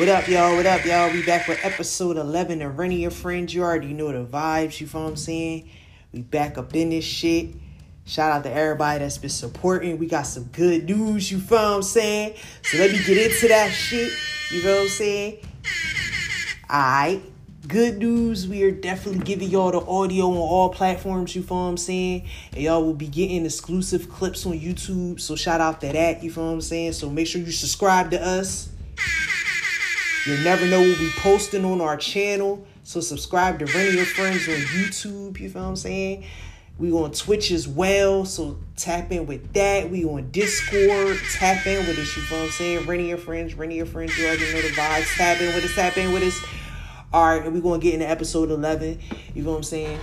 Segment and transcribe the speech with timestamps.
[0.00, 0.56] What up, y'all?
[0.56, 1.12] What up, y'all?
[1.12, 3.52] We back for episode 11 of Renny Your Friends.
[3.52, 5.68] You already know the vibes, you feel what I'm saying?
[6.10, 7.50] We back up in this shit.
[8.06, 9.98] Shout out to everybody that's been supporting.
[9.98, 12.36] We got some good news, you feel what I'm saying?
[12.62, 14.10] So let me get into that shit.
[14.50, 15.36] You feel what I'm saying?
[16.70, 17.22] Alright.
[17.68, 21.64] Good news, we are definitely giving y'all the audio on all platforms, you feel what
[21.64, 22.26] I'm saying?
[22.52, 25.20] And y'all will be getting exclusive clips on YouTube.
[25.20, 26.94] So shout out to that, you feel what I'm saying?
[26.94, 28.70] So make sure you subscribe to us.
[30.30, 32.64] You'll never know what we posting on our channel.
[32.84, 36.24] So subscribe to Renny Your Friends on YouTube, you feel what I'm saying?
[36.78, 39.90] We on Twitch as well, so tap in with that.
[39.90, 42.86] We on Discord, tap in with us, you feel what I'm saying?
[42.86, 45.16] Renny Your Friends, Renny Your Friends, you already know the vibes.
[45.16, 46.40] Tap in with us, tap in with us.
[47.12, 49.00] All right, and we're going to get into episode 11,
[49.34, 49.98] you feel what I'm saying?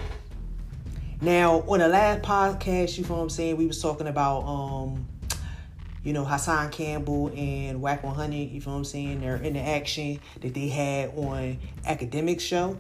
[1.22, 5.08] Now, on the last podcast, you feel what I'm saying, we was talking about um
[6.08, 9.19] you know, Hassan Campbell and Wack 100, you feel what I'm saying?
[9.19, 12.77] Their interaction that they had on Akademiks Show.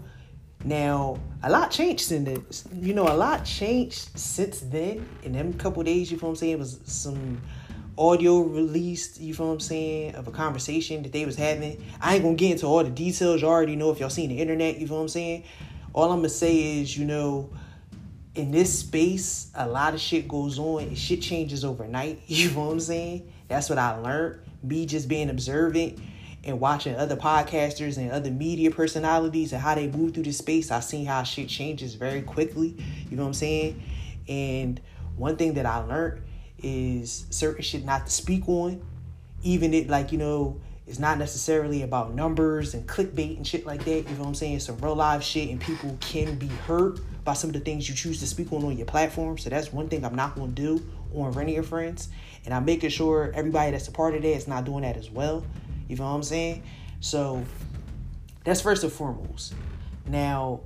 [0.63, 2.63] Now, a lot changed in this.
[2.73, 5.05] You know, a lot changed since then.
[5.23, 6.53] In them couple days, you feel what I'm saying?
[6.53, 7.41] It was some
[7.97, 11.83] audio released, you feel what I'm saying, of a conversation that they was having.
[11.99, 13.41] I ain't gonna get into all the details.
[13.41, 15.43] You already know if y'all seen the internet, you feel what I'm saying?
[15.91, 17.49] All I'm gonna say is, you know,
[18.37, 22.21] in this space, a lot of shit goes on and shit changes overnight.
[22.27, 23.31] You know what I'm saying?
[23.47, 24.41] That's what I learned.
[24.63, 25.99] Me just being observant
[26.43, 30.71] and watching other podcasters and other media personalities and how they move through the space,
[30.71, 32.75] I seen how shit changes very quickly.
[33.09, 33.81] You know what I'm saying?
[34.27, 34.79] And
[35.15, 36.21] one thing that I learned
[36.61, 38.85] is certain shit not to speak on.
[39.43, 43.83] Even it like, you know, it's not necessarily about numbers and clickbait and shit like
[43.83, 44.09] that.
[44.09, 44.61] You know what I'm saying?
[44.61, 47.93] Some real live shit and people can be hurt by some of the things you
[47.93, 49.37] choose to speak on on your platform.
[49.37, 52.07] So that's one thing I'm not going to do on Renny Your Friends.
[52.45, 55.11] And I'm making sure everybody that's a part of that is not doing that as
[55.11, 55.43] well.
[55.89, 56.63] You know what I'm saying?
[57.01, 57.43] So
[58.45, 59.55] that's first and foremost.
[60.07, 60.61] Now,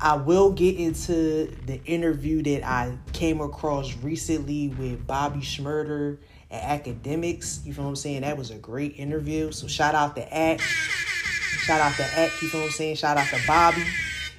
[0.00, 6.16] I will get into the interview that I came across recently with Bobby Shmurda
[6.52, 7.64] at Akademiks.
[7.64, 8.20] You feel what I'm saying?
[8.20, 9.50] That was a great interview.
[9.50, 10.60] So shout out to Ak.
[10.60, 12.96] Shout out to Ak, you feel what I'm saying?
[12.96, 13.84] Shout out to Bobby.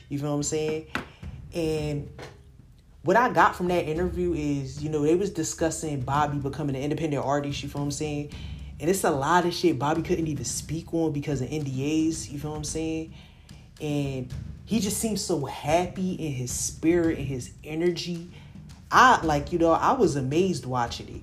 [0.09, 0.87] You feel what I'm saying?
[1.53, 2.09] And
[3.03, 6.81] what I got from that interview is, you know, they was discussing Bobby becoming an
[6.81, 8.31] independent artist, you feel what I'm saying?
[8.79, 12.39] And it's a lot of shit Bobby couldn't even speak on because of NDAs, you
[12.39, 13.13] feel what I'm saying?
[13.81, 14.33] And
[14.65, 18.29] he just seems so happy in his spirit and his energy.
[18.91, 21.21] I like, you know, I was amazed watching it.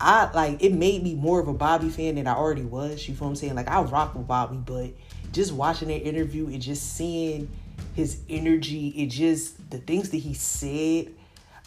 [0.00, 3.08] I like it made me more of a Bobby fan than I already was.
[3.08, 3.54] You feel what I'm saying?
[3.54, 4.90] Like I rock with Bobby, but
[5.32, 7.48] just watching that interview and just seeing
[7.94, 11.12] his energy, it just the things that he said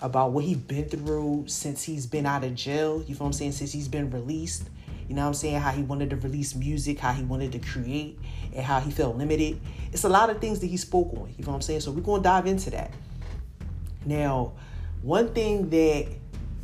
[0.01, 2.99] about what he's been through since he's been out of jail.
[2.99, 3.53] You feel what I'm saying?
[3.53, 4.69] Since he's been released.
[5.07, 5.59] You know what I'm saying?
[5.59, 8.19] How he wanted to release music, how he wanted to create,
[8.53, 9.59] and how he felt limited.
[9.91, 11.33] It's a lot of things that he spoke on.
[11.35, 11.81] You know what I'm saying?
[11.81, 12.91] So we're gonna dive into that.
[14.05, 14.53] Now,
[15.01, 16.07] one thing that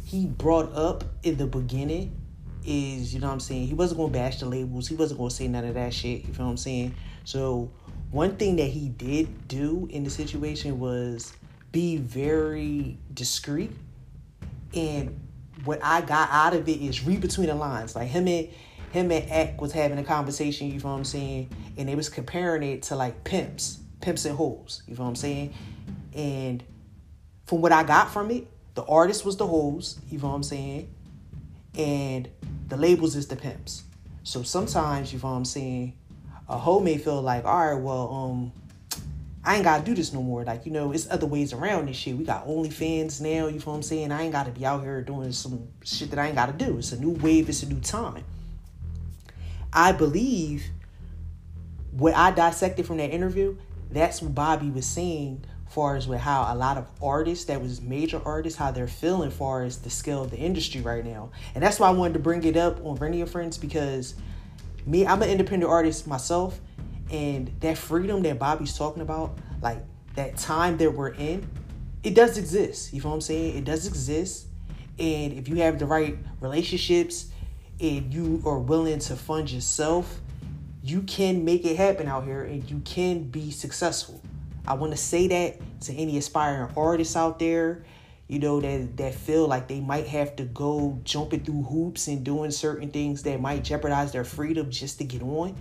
[0.06, 2.16] he brought up in the beginning
[2.64, 5.32] is, you know what I'm saying, he wasn't gonna bash the labels, he wasn't gonna
[5.32, 6.94] say none of that shit, you feel what I'm saying?
[7.24, 7.72] So
[8.12, 11.34] one thing that he did do in the situation was
[11.72, 13.72] be very discreet.
[14.76, 15.20] And
[15.64, 17.96] what I got out of it is read between the lines.
[17.96, 18.48] Like him and
[18.92, 21.50] him and Ak was having a conversation, you know what I'm saying?
[21.78, 25.16] And they was comparing it to like pimps, pimps and hoes, you know what I'm
[25.16, 25.54] saying?
[26.14, 26.64] And
[27.48, 30.44] from what I got from it, the artist was the hoes, you know what I'm
[30.44, 30.94] saying?
[31.78, 32.30] And
[32.68, 33.84] the labels is the pimps.
[34.24, 35.94] So sometimes, you know what I'm saying,
[36.48, 38.52] a hoe may feel like, all right, well, um,
[39.44, 40.44] I ain't gotta do this no more.
[40.44, 42.18] Like, you know, it's other ways around this shit.
[42.18, 44.12] We got OnlyFans now, you know what I'm saying?
[44.12, 46.78] I ain't gotta be out here doing some shit that I ain't gotta do.
[46.78, 48.24] It's a new wave, it's a new time.
[49.72, 50.64] I believe
[51.92, 53.56] what I dissected from that interview,
[53.92, 57.82] that's what Bobby was saying far as with how a lot of artists that was
[57.82, 61.30] major artists, how they're feeling far as the scale of the industry right now.
[61.54, 64.16] And that's why I wanted to bring it up on Renny Your Friends because
[64.86, 66.62] me, I'm an independent artist myself,
[67.12, 69.80] and that freedom that Bobby's talking about, like
[70.16, 71.46] that time that we're in,
[72.04, 72.94] it does exist.
[72.94, 73.58] You know what I'm saying?
[73.58, 74.48] It does exist.
[74.98, 77.28] And if you have the right relationships
[77.82, 80.22] and you are willing to fund yourself,
[80.82, 84.22] you can make it happen out here and you can be successful.
[84.68, 87.84] I want to say that to any aspiring artists out there
[88.28, 92.24] you know that that feel like they might have to go jumping through hoops and
[92.24, 95.56] doing certain things that might jeopardize their freedom just to get on.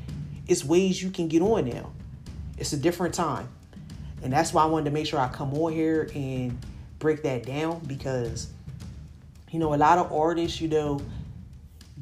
[0.48, 1.92] It's ways you can get on now.
[2.56, 3.48] It's a different time.
[4.22, 6.58] And that's why i wanted to make sure i come on here and
[6.98, 8.48] break that down because
[9.50, 10.98] you know a lot of artists you know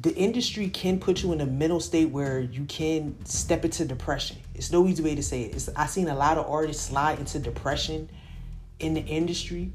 [0.01, 4.37] the industry can put you in a mental state where you can step into depression.
[4.55, 5.55] It's no easy way to say it.
[5.55, 8.09] It's, I've seen a lot of artists slide into depression
[8.79, 9.71] in the industry,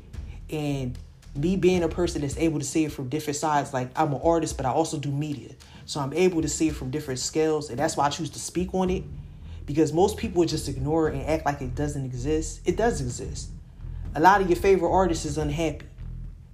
[0.50, 0.98] and
[1.36, 4.20] me being a person that's able to see it from different sides, like I'm an
[4.22, 5.50] artist, but I also do media.
[5.86, 8.40] So I'm able to see it from different scales, and that's why I choose to
[8.40, 9.04] speak on it.
[9.66, 12.60] Because most people just ignore it and act like it doesn't exist.
[12.64, 13.50] It does exist.
[14.14, 15.86] A lot of your favorite artists is unhappy.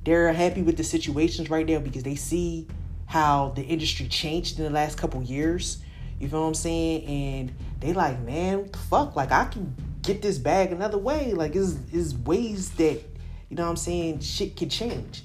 [0.05, 2.67] They're happy with the situations right now because they see
[3.07, 5.79] how the industry changed in the last couple years.
[6.19, 7.05] You know what I'm saying?
[7.05, 9.17] And they like, man, fuck?
[9.17, 11.33] Like I can get this bag another way.
[11.33, 13.01] Like is is ways that
[13.49, 15.23] you know what I'm saying shit can change.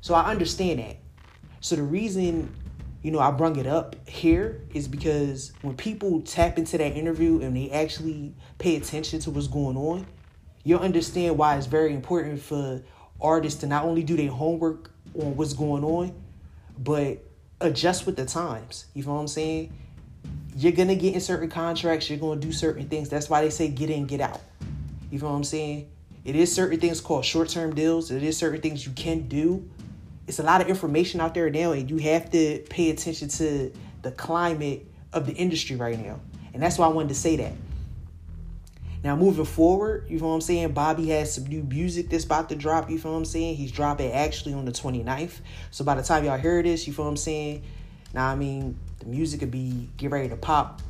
[0.00, 0.96] So I understand that.
[1.60, 2.52] So the reason
[3.02, 7.40] you know I brung it up here is because when people tap into that interview
[7.40, 10.06] and they actually pay attention to what's going on,
[10.64, 12.82] you'll understand why it's very important for
[13.20, 16.14] artists to not only do their homework on what's going on,
[16.78, 17.18] but
[17.60, 18.86] adjust with the times.
[18.94, 19.72] You know what I'm saying?
[20.56, 23.08] You're gonna get in certain contracts, you're gonna do certain things.
[23.08, 24.40] That's why they say get in, get out.
[25.10, 25.88] You know what I'm saying?
[26.24, 28.10] It is certain things called short-term deals.
[28.10, 29.68] It is certain things you can do.
[30.26, 33.72] It's a lot of information out there now, and you have to pay attention to
[34.02, 36.20] the climate of the industry right now.
[36.54, 37.52] And that's why I wanted to say that.
[39.04, 40.72] Now moving forward, you know what I'm saying?
[40.72, 43.56] Bobby has some new music that's about to drop, you know what I'm saying?
[43.56, 45.40] He's dropping actually on the 29th.
[45.72, 47.64] So by the time y'all hear this, you know what I'm saying?
[48.14, 50.82] Now I mean the music could be get ready to pop.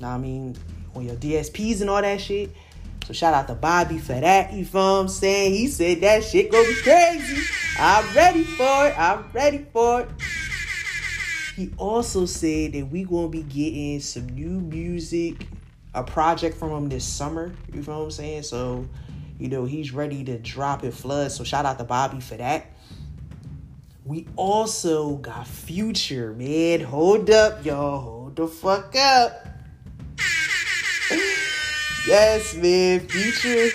[0.00, 0.56] Now I mean
[0.94, 2.50] on your DSPs and all that shit.
[3.06, 5.52] So shout out to Bobby for that, you know what I'm saying?
[5.52, 7.42] He said that shit gonna be crazy.
[7.78, 8.98] I'm ready for it.
[8.98, 10.08] I'm ready for it.
[11.54, 15.46] He also said that we gonna be getting some new music
[15.94, 17.52] a project from him this summer.
[17.72, 18.42] You know what I'm saying?
[18.42, 18.88] So,
[19.38, 21.32] you know, he's ready to drop it flood.
[21.32, 22.66] So shout out to Bobby for that.
[24.04, 26.80] We also got Future, man.
[26.80, 28.00] Hold up, y'all.
[28.00, 29.46] Hold the fuck up.
[32.06, 33.00] yes, man.
[33.00, 33.68] Future.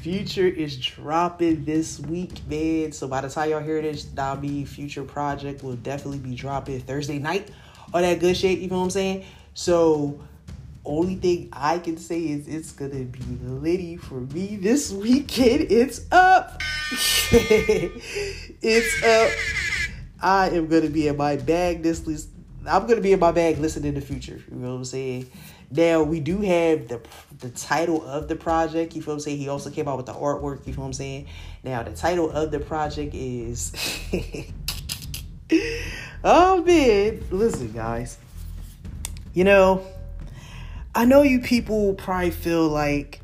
[0.00, 2.92] Future is dropping this week, man.
[2.92, 6.80] So by the time y'all hear this, that'll be Future Project will definitely be dropping
[6.80, 7.50] Thursday night.
[7.92, 9.24] All that good shit, you know what I'm saying?
[9.54, 10.20] So
[10.84, 15.68] only thing I can say is it's gonna be litty for me this weekend.
[15.70, 16.60] It's up.
[18.60, 19.30] it's up.
[20.20, 22.28] I am gonna be in my bag this list.
[22.66, 24.42] I'm gonna be in my bag listening in the future.
[24.50, 25.30] You know what I'm saying?
[25.70, 27.00] Now we do have the
[27.38, 28.94] the title of the project.
[28.94, 29.38] You feel what I'm saying?
[29.38, 30.66] He also came out with the artwork.
[30.66, 31.28] You feel what I'm saying?
[31.62, 33.72] Now the title of the project is.
[36.24, 38.18] oh man, listen, guys.
[39.32, 39.84] You know
[40.94, 43.20] I know you people probably feel like,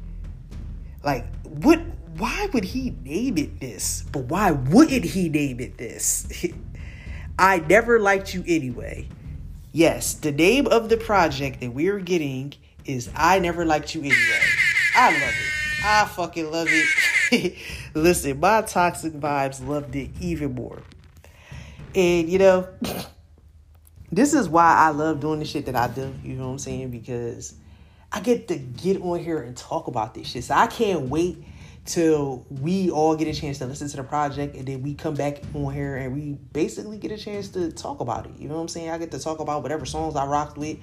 [1.05, 1.81] like, what?
[2.17, 4.05] Why would he name it this?
[4.13, 6.29] But why wouldn't he name it this?
[7.39, 9.09] I never liked you anyway.
[9.73, 12.53] Yes, the name of the project that we're getting
[12.85, 14.41] is I Never Liked You Anyway.
[14.97, 15.85] I love it.
[15.85, 17.57] I fucking love it.
[17.95, 20.83] Listen, my toxic vibes loved it even more.
[21.95, 22.69] And you know,
[24.13, 26.13] this is why I love doing the shit that I do.
[26.25, 26.91] You know what I'm saying?
[26.91, 27.55] Because
[28.13, 30.45] I get to get on here and talk about this shit.
[30.45, 31.45] So I can't wait
[31.85, 35.15] till we all get a chance to listen to the project and then we come
[35.15, 38.33] back on here and we basically get a chance to talk about it.
[38.39, 38.91] You know what I'm saying?
[38.91, 40.79] I get to talk about whatever songs I rocked with.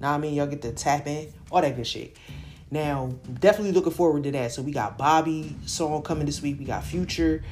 [0.00, 2.16] Now I mean y'all get to tap in, all that good shit.
[2.70, 4.52] Now, definitely looking forward to that.
[4.52, 6.58] So we got Bobby song coming this week.
[6.58, 7.42] We got Future.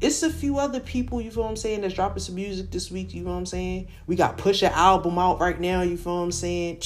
[0.00, 2.90] It's a few other people, you feel what I'm saying, that's dropping some music this
[2.90, 3.88] week, you know what I'm saying?
[4.06, 6.80] We got Pusha album out right now, you feel what I'm saying?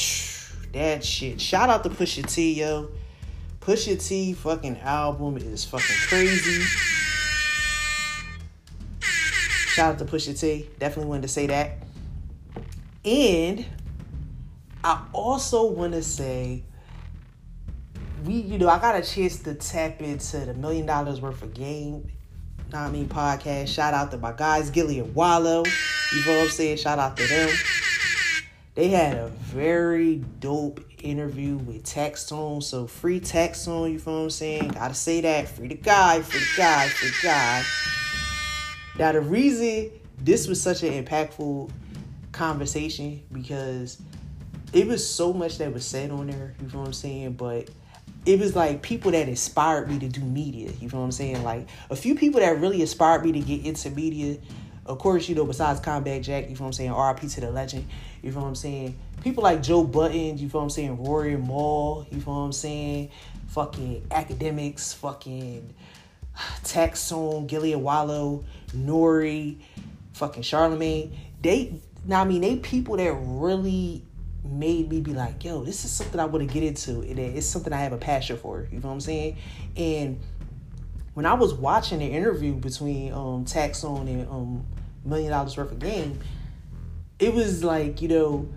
[0.72, 1.40] that shit.
[1.40, 2.90] Shout out to Pusha T, yo.
[3.60, 6.62] Pusha T fucking album is fucking crazy.
[9.00, 10.68] Shout out to Pusha T.
[10.78, 11.78] Definitely wanted to say that.
[13.04, 13.64] And
[14.84, 16.64] I also want to say
[18.24, 21.54] we, you know, I got a chance to tap into the million dollars worth of
[21.54, 22.10] game.
[22.74, 23.68] I mean podcast.
[23.68, 25.64] Shout out to my guys, Gillie and Wallo.
[26.12, 26.78] You know what I'm saying?
[26.78, 27.50] Shout out to them.
[28.74, 32.62] They had a very dope interview with Taxstone.
[32.62, 34.68] So free Taxstone, you feel what I'm saying?
[34.68, 35.48] Gotta say that.
[35.48, 37.64] Free the guy, free the guy, free the guy.
[38.98, 41.70] Now the reason this was such an impactful
[42.32, 44.00] conversation because
[44.72, 47.32] it was so much that was said on there, you know what I'm saying?
[47.32, 47.70] But
[48.26, 51.42] it was like people that inspired me to do media, you know what I'm saying?
[51.42, 54.38] Like a few people that really inspired me to get into media
[54.90, 57.50] of course, you know, besides Combat Jack, you know what I'm saying, RIP to the
[57.50, 57.86] legend,
[58.22, 58.98] you know what I'm saying?
[59.22, 62.52] People like Joe Budden, you know what I'm saying, Rory Mal, you know what I'm
[62.52, 63.10] saying?
[63.48, 65.74] Fucking Akademiks, fucking
[66.64, 69.58] Taxstone, Gillie Wallo, Nori,
[70.14, 71.16] fucking Charlemagne.
[71.40, 74.04] They now I mean they people that really
[74.44, 77.02] made me be like, yo, this is something I want to get into.
[77.02, 78.66] It, it's something I have a passion for.
[78.70, 79.36] You know what I'm saying?
[79.76, 80.20] And
[81.14, 84.64] when I was watching the interview between um Taxstone and um
[85.04, 86.20] Million Dollars Worth of Game,
[87.18, 88.48] it was like, you know,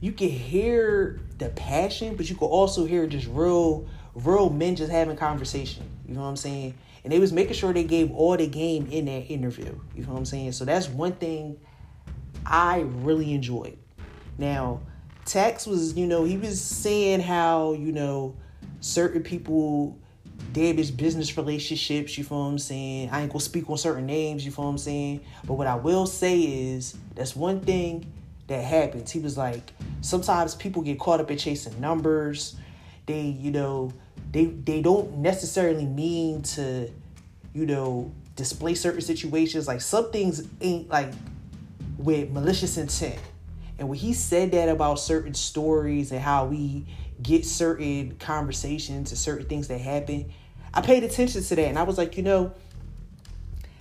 [0.00, 4.92] you could hear the passion, but you could also hear just real, real men just
[4.92, 5.88] having conversation.
[6.06, 6.74] You know what I'm saying?
[7.02, 9.78] And they was making sure they gave all the game in that interview.
[9.94, 10.52] You know what I'm saying?
[10.52, 11.58] So that's one thing
[12.46, 13.78] I really enjoyed.
[14.38, 14.80] Now,
[15.24, 18.36] Tex was, you know, he was saying how, you know,
[18.80, 19.96] certain people
[20.52, 23.10] damage business relationships, you feel what I'm saying?
[23.10, 25.20] I ain't gonna speak on certain names, you feel what I'm saying?
[25.44, 28.12] But what I will say is that's one thing
[28.46, 29.10] that happens.
[29.10, 32.56] He was like, sometimes people get caught up in chasing numbers.
[33.06, 33.92] They, you know,
[34.32, 36.90] they they don't necessarily mean to,
[37.52, 39.66] you know, display certain situations.
[39.66, 41.12] Like some things ain't like
[41.98, 43.18] with malicious intent.
[43.78, 46.86] And when he said that about certain stories and how we
[47.22, 50.32] get certain conversations and certain things that happen,
[50.72, 52.52] I paid attention to that and I was like, you know,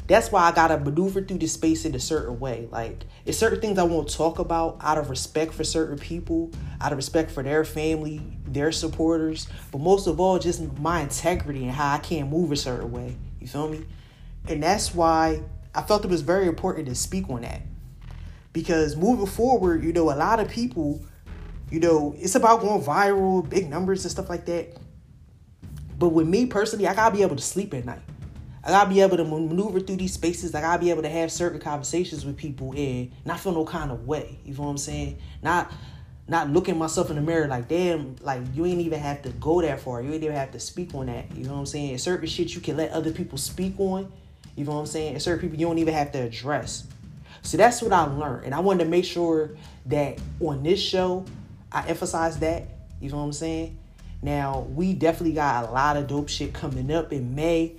[0.05, 2.67] that's why I gotta maneuver through this space in a certain way.
[2.71, 6.91] Like, it's certain things I won't talk about out of respect for certain people, out
[6.91, 11.71] of respect for their family, their supporters, but most of all, just my integrity and
[11.71, 13.15] how I can't move a certain way.
[13.39, 13.85] You feel me?
[14.50, 15.41] And that's why
[15.73, 17.62] I felt it was very important to speak on that.
[18.53, 21.03] Because moving forward, you know, a lot of people,
[21.69, 24.77] you know, it's about going viral, big numbers and stuff like that.
[25.98, 28.01] But with me personally, I gotta be able to sleep at night.
[28.63, 30.55] I gotta be able to maneuver through these spaces.
[30.55, 33.91] I gotta be able to have certain conversations with people and not feel no kind
[33.91, 34.39] of way.
[34.45, 35.19] You know what I'm saying?
[35.41, 35.72] Not
[36.25, 39.62] not looking myself in the mirror like damn, like you ain't even have to go
[39.62, 40.01] that far.
[40.01, 41.36] You ain't even have to speak on that.
[41.36, 41.98] You know what I'm saying?
[41.98, 44.12] Certain shit you can let other people speak on.
[44.55, 45.19] You know what I'm saying?
[45.19, 46.88] Certain people you don't even have to address.
[47.43, 48.45] So that's what I learned.
[48.45, 49.51] And I wanted to make sure
[49.88, 51.25] that on this show,
[51.71, 52.63] I emphasize that.
[53.00, 53.77] You know what I'm saying?
[54.21, 57.75] Now, we definitely got a lot of dope shit coming up in May.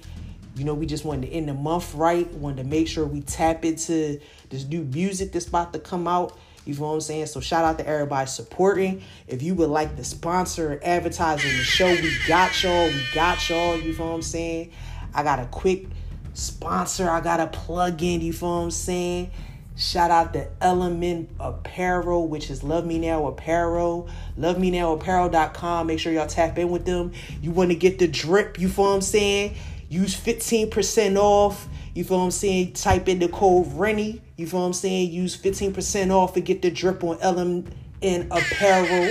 [0.55, 2.31] You know, we just wanted to end the month right.
[2.35, 6.39] Wanted to make sure we tap into this new music that's about to come out.
[6.67, 7.27] You know what I'm saying?
[7.27, 9.03] So shout out to everybody supporting.
[9.27, 12.87] If you would like to sponsor advertising the show, we got y'all.
[12.87, 13.79] We got y'all.
[13.79, 14.73] You know what I'm saying?
[15.15, 15.87] I got a quick
[16.35, 17.09] sponsor.
[17.09, 18.21] I got a plug in.
[18.21, 19.31] You know what I'm saying?
[19.77, 24.09] Shout out to Element Apparel, which is Love Me Now Apparel.
[24.37, 25.89] Love Me Now Apparel.com.
[25.89, 27.13] Make sure y'all tap in with them.
[27.43, 29.57] You want to get the drip, you feel what I'm saying?
[29.89, 31.69] Use 15% off.
[31.95, 32.75] You feel what I'm saying?
[32.75, 34.23] Type in the code Renny.
[34.37, 35.11] You feel what I'm saying?
[35.11, 39.07] Use 15% off and get the drip on Element Apparel.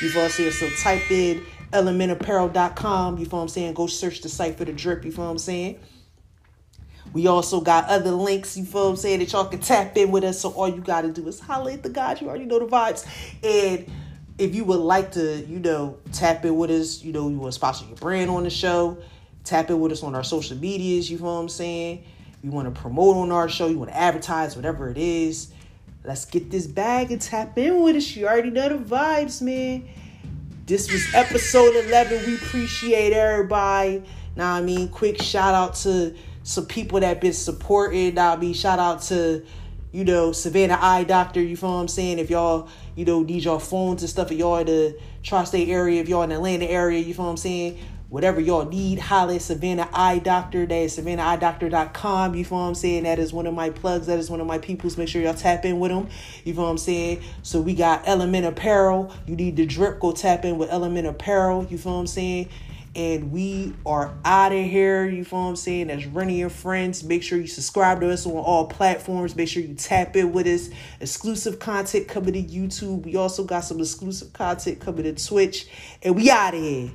[0.00, 0.52] You feel what I'm saying?
[0.52, 3.18] So type in elementapparel.com.
[3.18, 3.74] You feel what I'm saying?
[3.74, 5.04] Go search the site for the drip.
[5.04, 5.80] You feel what I'm saying?
[7.14, 10.24] We also got other links, you feel I'm saying, that y'all can tap in with
[10.24, 10.40] us.
[10.40, 12.20] So all you got to do is holler at the God.
[12.20, 13.06] You already know the vibes.
[13.42, 13.90] And
[14.36, 17.52] if you would like to, you know, tap in with us, you know, you want
[17.52, 18.98] to sponsor your brand on the show,
[19.44, 22.04] tap in with us on our social medias, you feel what I'm saying?
[22.42, 25.52] You want to promote on our show, you want to advertise, whatever it is.
[26.02, 28.16] Let's get this bag and tap in with us.
[28.16, 29.88] You already know the vibes, man.
[30.66, 32.26] This was episode 11.
[32.26, 34.02] We appreciate everybody.
[34.34, 36.14] Now, I mean, quick shout out to
[36.44, 38.16] some people that been supporting.
[38.18, 39.44] I'll be shout out to,
[39.90, 41.40] you know, Savannah Eye Doctor.
[41.42, 42.18] You feel what I'm saying?
[42.18, 46.00] If y'all, you know, need y'all phones and stuff, if y'all in the tri-state area,
[46.00, 47.78] if y'all in the Atlanta area, you feel what I'm saying?
[48.10, 50.66] Whatever y'all need, holla at Savannah Eye Doctor.
[50.66, 52.34] That is SavannahEyeDoctor.com.
[52.34, 53.04] You feel what I'm saying?
[53.04, 54.06] That is one of my plugs.
[54.06, 54.98] That is one of my peoples.
[54.98, 56.08] Make sure y'all tap in with them.
[56.44, 57.22] You feel what I'm saying?
[57.42, 59.12] So we got Element Apparel.
[59.26, 61.66] You need the drip, go tap in with Element Apparel.
[61.70, 62.50] You feel what I'm saying?
[62.94, 65.08] And we are out of here.
[65.08, 65.88] You feel what I'm saying?
[65.88, 67.02] That's running your friends.
[67.02, 69.34] Make sure you subscribe to us on all platforms.
[69.34, 70.70] Make sure you tap in with us.
[71.00, 73.04] Exclusive content coming to YouTube.
[73.04, 75.66] We also got some exclusive content coming to Twitch.
[76.02, 76.92] And we out of here.